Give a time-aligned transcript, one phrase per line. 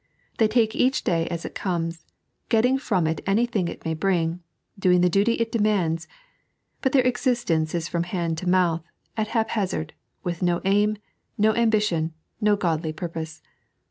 [0.39, 1.99] They take each day aa it cornea,
[2.49, 4.39] getting from it anything it may bring,
[4.79, 6.07] doing the duty it demands;
[6.81, 8.81] but their existence is from hand to mouth,
[9.15, 9.93] at haphazard,
[10.23, 10.97] with no aim,
[11.37, 13.43] no ambition, no godly purpose.